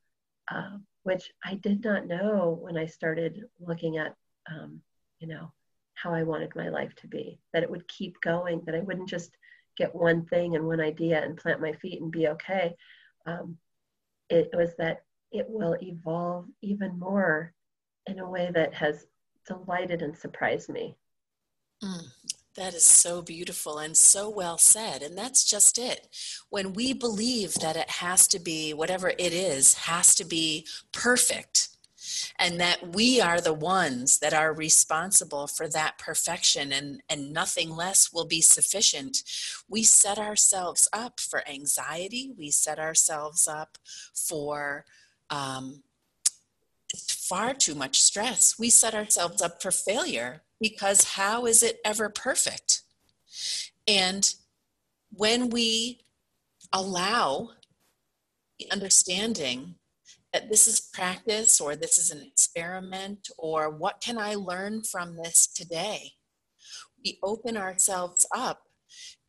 uh, 0.50 0.78
which 1.04 1.32
I 1.44 1.56
did 1.56 1.84
not 1.84 2.08
know 2.08 2.58
when 2.62 2.78
I 2.78 2.86
started 2.86 3.44
looking 3.60 3.98
at, 3.98 4.16
um, 4.50 4.82
you 5.20 5.28
know, 5.28 5.52
how 5.96 6.14
I 6.14 6.24
wanted 6.24 6.56
my 6.56 6.70
life 6.70 6.94
to 6.98 7.08
be. 7.08 7.40
That 7.54 7.64
it 7.64 7.70
would 7.70 7.88
keep 7.88 8.20
going. 8.22 8.62
That 8.66 8.76
I 8.76 8.82
wouldn't 8.82 9.10
just 9.10 9.36
get 9.78 9.96
one 9.96 10.26
thing 10.26 10.56
and 10.56 10.66
one 10.66 10.82
idea 10.82 11.24
and 11.24 11.38
plant 11.38 11.62
my 11.62 11.74
feet 11.74 12.02
and 12.02 12.12
be 12.12 12.28
okay. 12.28 12.76
Um, 13.26 13.58
it 14.30 14.50
was 14.54 14.76
that 14.78 15.04
it 15.32 15.48
will 15.50 15.76
evolve 15.82 16.46
even 16.62 16.98
more 17.00 17.54
in 18.08 18.20
a 18.20 18.30
way 18.30 18.50
that 18.54 18.74
has 18.74 19.06
delighted 19.48 20.02
and 20.02 20.16
surprised 20.18 20.70
me. 20.70 20.96
Mm, 21.84 22.06
that 22.56 22.74
is 22.74 22.86
so 22.86 23.22
beautiful 23.22 23.78
and 23.78 23.96
so 23.96 24.30
well 24.30 24.58
said. 24.58 25.02
And 25.02 25.18
that's 25.18 25.44
just 25.44 25.78
it. 25.78 26.08
When 26.50 26.74
we 26.74 26.94
believe 26.94 27.56
that 27.56 27.76
it 27.76 27.90
has 27.90 28.28
to 28.30 28.40
be, 28.40 28.74
whatever 28.74 29.10
it 29.10 29.34
is, 29.34 29.74
has 29.74 30.16
to 30.16 30.26
be 30.26 30.66
perfect, 30.92 31.70
and 32.38 32.60
that 32.60 32.96
we 32.96 33.20
are 33.20 33.42
the 33.42 33.54
ones 33.54 34.20
that 34.20 34.34
are 34.34 34.54
responsible 34.54 35.48
for 35.48 35.68
that 35.70 35.98
perfection 35.98 36.72
and, 36.72 37.02
and 37.10 37.34
nothing 37.34 37.70
less 37.70 38.14
will 38.14 38.26
be 38.26 38.42
sufficient. 38.42 39.24
We 39.68 39.84
set 39.84 40.18
ourselves 40.18 40.88
up 40.94 41.20
for 41.20 41.48
anxiety, 41.48 42.32
we 42.38 42.52
set 42.52 42.80
ourselves 42.80 43.48
up 43.48 43.78
for 44.14 44.86
um, 45.30 45.84
far 47.08 47.54
too 47.54 47.76
much 47.76 48.00
stress. 48.00 48.56
We 48.60 48.70
set 48.70 48.94
ourselves 48.94 49.42
up 49.42 49.62
for 49.62 49.72
failure 49.72 50.44
because 50.60 51.16
how 51.16 51.46
is 51.46 51.64
it 51.64 51.80
ever 51.86 52.10
perfect? 52.10 52.82
And 53.88 54.34
when 55.12 55.50
we 55.50 56.02
allow 56.74 57.52
the 58.60 58.72
understanding 58.72 59.76
that 60.34 60.50
this 60.50 60.68
is 60.68 60.90
practice 60.94 61.62
or 61.62 61.76
this 61.76 61.98
is 61.98 62.12
an 62.12 62.22
experiment 62.22 63.30
or 63.38 63.70
what 63.70 64.02
can 64.02 64.18
I 64.18 64.36
learn 64.36 64.84
from 64.84 65.16
this 65.16 65.48
today? 65.48 66.12
We 67.04 67.20
open 67.24 67.56
ourselves 67.56 68.26
up 68.36 68.64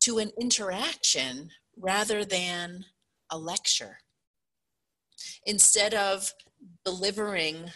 to 0.01 0.17
an 0.17 0.31
interaction 0.39 1.51
rather 1.77 2.25
than 2.25 2.85
a 3.29 3.37
lecture. 3.37 3.99
Instead 5.45 5.93
of 5.93 6.33
delivering 6.83 7.71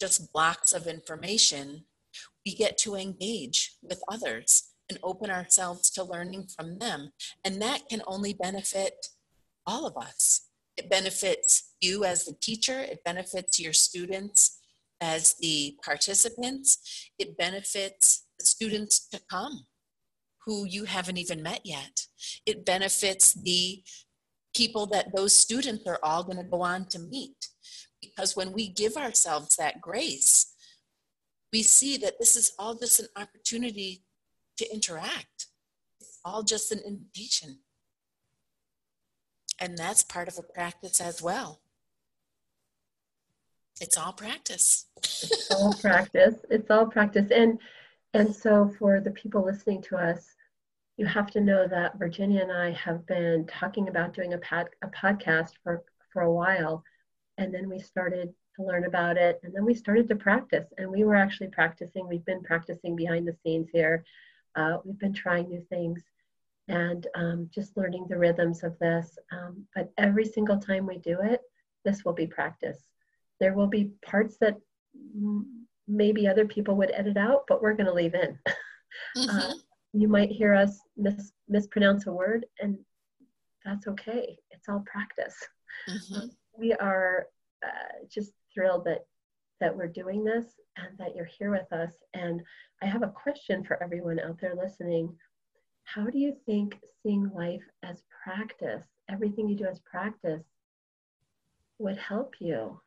just 0.00 0.32
blocks 0.32 0.72
of 0.72 0.86
information, 0.86 1.84
we 2.44 2.54
get 2.54 2.78
to 2.78 2.94
engage 2.94 3.76
with 3.82 4.02
others 4.08 4.70
and 4.88 4.98
open 5.02 5.30
ourselves 5.30 5.90
to 5.90 6.04
learning 6.04 6.48
from 6.54 6.78
them. 6.78 7.10
And 7.44 7.60
that 7.62 7.88
can 7.88 8.02
only 8.06 8.34
benefit 8.34 9.06
all 9.66 9.86
of 9.86 9.96
us. 9.96 10.48
It 10.76 10.90
benefits 10.90 11.74
you 11.80 12.04
as 12.04 12.24
the 12.24 12.34
teacher, 12.40 12.78
it 12.78 13.04
benefits 13.04 13.60
your 13.60 13.72
students 13.72 14.58
as 15.00 15.34
the 15.40 15.76
participants, 15.84 17.10
it 17.18 17.36
benefits 17.36 18.24
the 18.38 18.46
students 18.46 19.08
to 19.08 19.20
come 19.30 19.66
who 20.46 20.66
you 20.66 20.84
haven't 20.84 21.18
even 21.18 21.42
met 21.42 21.60
yet. 21.64 22.06
It 22.46 22.64
benefits 22.64 23.32
the 23.34 23.82
people 24.54 24.86
that 24.86 25.14
those 25.14 25.34
students 25.34 25.86
are 25.86 26.00
all 26.02 26.24
going 26.24 26.38
to 26.38 26.44
go 26.44 26.62
on 26.62 26.86
to 26.86 26.98
meet. 26.98 27.48
Because 28.00 28.36
when 28.36 28.52
we 28.52 28.68
give 28.68 28.96
ourselves 28.96 29.56
that 29.56 29.80
grace, 29.80 30.51
we 31.52 31.62
see 31.62 31.96
that 31.98 32.18
this 32.18 32.36
is 32.36 32.52
all 32.58 32.74
just 32.74 33.00
an 33.00 33.08
opportunity 33.16 34.02
to 34.56 34.72
interact. 34.72 35.46
It's 36.00 36.18
all 36.24 36.42
just 36.42 36.72
an 36.72 36.80
invitation. 36.86 37.58
And 39.58 39.76
that's 39.76 40.02
part 40.02 40.28
of 40.28 40.38
a 40.38 40.42
practice 40.42 41.00
as 41.00 41.22
well. 41.22 41.60
It's 43.80 43.98
all 43.98 44.12
practice. 44.12 44.86
it's 44.96 45.50
all 45.50 45.74
practice. 45.74 46.34
It's 46.50 46.70
all 46.70 46.86
practice. 46.86 47.30
And 47.30 47.58
and 48.14 48.34
so 48.34 48.70
for 48.78 49.00
the 49.00 49.10
people 49.10 49.44
listening 49.44 49.82
to 49.82 49.96
us, 49.96 50.34
you 50.96 51.06
have 51.06 51.30
to 51.30 51.40
know 51.40 51.66
that 51.66 51.98
Virginia 51.98 52.42
and 52.42 52.52
I 52.52 52.72
have 52.72 53.06
been 53.06 53.46
talking 53.46 53.88
about 53.88 54.12
doing 54.12 54.34
a, 54.34 54.38
pod, 54.38 54.68
a 54.82 54.88
podcast 54.88 55.52
for, 55.62 55.82
for 56.12 56.22
a 56.22 56.32
while. 56.32 56.84
And 57.42 57.52
then 57.52 57.68
we 57.68 57.80
started 57.80 58.32
to 58.56 58.62
learn 58.62 58.84
about 58.84 59.16
it. 59.16 59.40
And 59.42 59.52
then 59.52 59.64
we 59.64 59.74
started 59.74 60.08
to 60.08 60.16
practice. 60.16 60.66
And 60.78 60.90
we 60.90 61.02
were 61.02 61.16
actually 61.16 61.48
practicing. 61.48 62.06
We've 62.06 62.24
been 62.24 62.42
practicing 62.42 62.94
behind 62.94 63.26
the 63.26 63.36
scenes 63.42 63.68
here. 63.72 64.04
Uh, 64.54 64.78
we've 64.84 64.98
been 64.98 65.12
trying 65.12 65.48
new 65.48 65.64
things 65.68 66.02
and 66.68 67.06
um, 67.16 67.50
just 67.52 67.76
learning 67.76 68.06
the 68.08 68.18
rhythms 68.18 68.62
of 68.62 68.78
this. 68.78 69.18
Um, 69.32 69.66
but 69.74 69.90
every 69.98 70.24
single 70.24 70.58
time 70.58 70.86
we 70.86 70.98
do 70.98 71.18
it, 71.20 71.40
this 71.84 72.04
will 72.04 72.12
be 72.12 72.26
practice. 72.26 72.78
There 73.40 73.54
will 73.54 73.66
be 73.66 73.90
parts 74.06 74.36
that 74.38 74.56
m- 74.94 75.66
maybe 75.88 76.28
other 76.28 76.46
people 76.46 76.76
would 76.76 76.92
edit 76.92 77.16
out, 77.16 77.44
but 77.48 77.60
we're 77.60 77.74
going 77.74 77.86
to 77.86 77.92
leave 77.92 78.14
in. 78.14 78.38
Mm-hmm. 79.16 79.38
Uh, 79.38 79.54
you 79.94 80.06
might 80.06 80.30
hear 80.30 80.52
us 80.52 80.78
mis- 80.98 81.32
mispronounce 81.48 82.06
a 82.06 82.12
word, 82.12 82.44
and 82.60 82.76
that's 83.64 83.86
okay. 83.86 84.36
It's 84.50 84.68
all 84.68 84.84
practice. 84.86 85.34
Mm-hmm. 85.88 86.26
We 86.56 86.72
are 86.74 87.26
uh, 87.64 88.06
just 88.10 88.32
thrilled 88.52 88.84
that 88.84 89.06
that 89.60 89.76
we're 89.76 89.86
doing 89.86 90.24
this 90.24 90.46
and 90.76 90.98
that 90.98 91.14
you're 91.14 91.24
here 91.24 91.52
with 91.52 91.72
us. 91.72 91.92
And 92.14 92.42
I 92.82 92.86
have 92.86 93.04
a 93.04 93.08
question 93.08 93.62
for 93.62 93.80
everyone 93.80 94.18
out 94.18 94.40
there 94.40 94.56
listening 94.56 95.16
how 95.84 96.06
do 96.06 96.18
you 96.18 96.34
think 96.46 96.78
seeing 97.02 97.30
life 97.34 97.62
as 97.82 98.02
practice, 98.24 98.86
everything 99.08 99.48
you 99.48 99.56
do 99.56 99.66
as 99.66 99.80
practice, 99.80 100.44
would 101.78 101.96
help 101.96 102.34
you? 102.38 102.80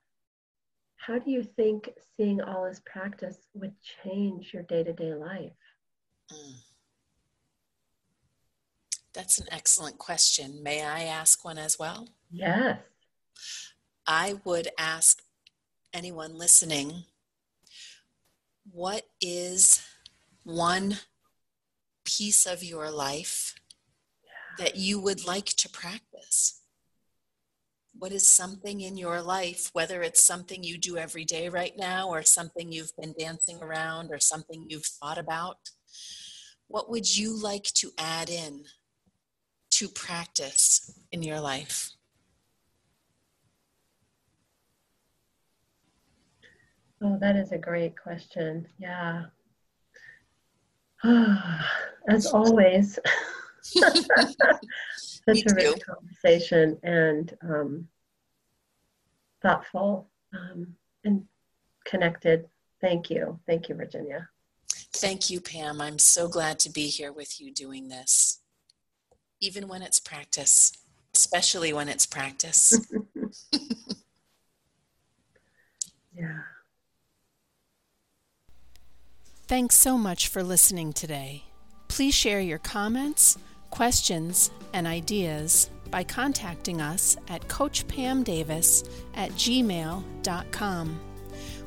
How 0.97 1.19
do 1.19 1.30
you 1.30 1.43
think 1.43 1.89
seeing 2.17 2.41
all 2.41 2.65
as 2.65 2.80
practice 2.82 3.38
would 3.54 3.73
change 4.04 4.54
your 4.54 4.63
day 4.63 4.84
to 4.84 4.93
day 4.93 5.13
life? 5.13 5.51
Mm. 6.32 6.56
That's 9.13 9.39
an 9.39 9.47
excellent 9.51 9.97
question. 9.97 10.63
May 10.63 10.84
I 10.84 11.04
ask 11.04 11.45
one 11.45 11.58
as 11.58 11.78
well? 11.78 12.10
Yes. 12.32 12.80
I 14.08 14.39
would 14.43 14.69
ask 14.78 15.21
anyone 15.93 16.38
listening 16.38 17.06
what 18.71 19.04
is 19.21 19.82
one 20.43 20.98
piece 22.04 22.45
of 22.45 22.63
your 22.63 22.91
life 22.91 23.56
that 24.58 24.76
you 24.76 25.00
would 25.00 25.26
like 25.26 25.45
to 25.45 25.69
practice? 25.69 26.62
What 27.98 28.12
is 28.12 28.28
something 28.28 28.82
in 28.82 28.98
your 28.98 29.21
life, 29.21 29.69
whether 29.74 30.02
it's 30.02 30.24
something 30.24 30.63
you 30.63 30.78
do 30.78 30.98
every 30.98 31.26
day 31.26 31.50
right 31.50 31.74
now, 31.78 32.10
or 32.10 32.24
something 32.24 32.71
you've 32.71 32.95
been 32.98 33.15
dancing 33.17 33.62
around, 33.62 34.12
or 34.12 34.19
something 34.19 34.65
you've 34.67 34.86
thought 34.86 35.17
about? 35.17 35.58
What 36.67 36.89
would 36.89 37.17
you 37.17 37.36
like 37.41 37.65
to 37.76 37.91
add 37.98 38.30
in 38.30 38.65
to 39.71 39.88
practice 39.88 40.91
in 41.12 41.24
your 41.24 41.39
life? 41.39 41.94
Oh, 47.01 47.17
that 47.19 47.36
is 47.36 47.51
a 47.51 47.58
great 47.58 47.99
question. 47.99 48.67
Yeah. 48.77 49.25
As 52.08 52.27
always, 52.27 52.97
such 53.62 54.05
a 55.27 55.55
rich 55.55 55.79
conversation 55.86 56.77
and 56.84 57.36
um, 57.41 57.88
thoughtful 59.41 60.10
um, 60.34 60.75
and 61.03 61.25
connected. 61.86 62.47
Thank 62.81 63.10
you. 63.10 63.39
Thank 63.45 63.69
you, 63.69 63.75
Virginia. 63.75 64.29
Thank 64.93 65.29
you, 65.29 65.41
Pam. 65.41 65.81
I'm 65.81 65.99
so 65.99 66.27
glad 66.27 66.60
to 66.60 66.69
be 66.69 66.88
here 66.88 67.12
with 67.12 67.41
you 67.41 67.51
doing 67.51 67.89
this, 67.89 68.39
even 69.41 69.67
when 69.67 69.81
it's 69.81 69.99
practice, 69.99 70.71
especially 71.13 71.73
when 71.73 71.89
it's 71.89 72.05
practice. 72.05 72.79
yeah. 76.13 76.39
Thanks 79.56 79.78
so 79.78 79.98
much 79.98 80.28
for 80.28 80.44
listening 80.44 80.91
today. 80.91 81.46
Please 81.88 82.13
share 82.13 82.41
your 82.41 82.58
comments, 82.58 83.38
questions, 83.70 84.52
and 84.74 84.86
ideas 84.86 85.70
by 85.89 86.04
contacting 86.04 86.82
us 86.82 87.15
at 87.30 87.48
CoachPamDavis 87.48 88.89
at 89.15 89.32
gmail.com. 89.32 91.00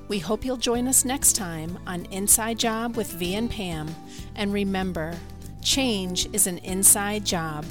We 0.06 0.18
hope 0.18 0.44
you'll 0.44 0.58
join 0.58 0.86
us 0.86 1.06
next 1.06 1.32
time 1.32 1.78
on 1.86 2.04
Inside 2.10 2.58
Job 2.58 2.94
with 2.94 3.10
V 3.12 3.36
and 3.36 3.50
Pam. 3.50 3.88
And 4.34 4.52
remember, 4.52 5.16
change 5.62 6.28
is 6.34 6.46
an 6.46 6.58
inside 6.58 7.24
job. 7.24 7.64